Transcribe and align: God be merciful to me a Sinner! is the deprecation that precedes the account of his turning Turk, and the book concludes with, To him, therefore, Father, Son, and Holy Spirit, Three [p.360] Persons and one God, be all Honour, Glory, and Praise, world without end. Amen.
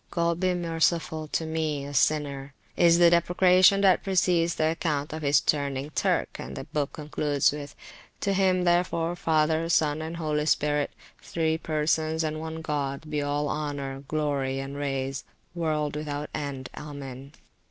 God 0.09 0.39
be 0.39 0.55
merciful 0.55 1.27
to 1.27 1.45
me 1.45 1.85
a 1.85 1.93
Sinner! 1.93 2.55
is 2.75 2.97
the 2.97 3.11
deprecation 3.11 3.81
that 3.81 4.01
precedes 4.03 4.55
the 4.55 4.71
account 4.71 5.13
of 5.13 5.21
his 5.21 5.39
turning 5.39 5.91
Turk, 5.91 6.37
and 6.39 6.55
the 6.55 6.63
book 6.63 6.93
concludes 6.93 7.51
with, 7.51 7.75
To 8.21 8.33
him, 8.33 8.63
therefore, 8.63 9.15
Father, 9.15 9.69
Son, 9.69 10.01
and 10.01 10.17
Holy 10.17 10.47
Spirit, 10.47 10.89
Three 11.21 11.59
[p.360] 11.59 11.61
Persons 11.63 12.23
and 12.23 12.39
one 12.39 12.61
God, 12.63 13.11
be 13.11 13.21
all 13.21 13.47
Honour, 13.47 14.03
Glory, 14.07 14.57
and 14.59 14.73
Praise, 14.75 15.23
world 15.53 15.95
without 15.95 16.31
end. 16.33 16.71
Amen. 16.75 17.33